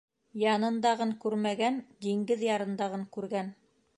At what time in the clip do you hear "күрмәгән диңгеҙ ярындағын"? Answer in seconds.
1.25-3.07